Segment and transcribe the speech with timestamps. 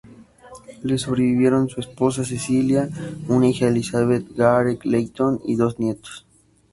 [0.81, 2.89] Le sobrevivieron su esposa, Cecilia,
[3.27, 6.25] una hija, Elizabeth Garrett Layton, y dos nietos.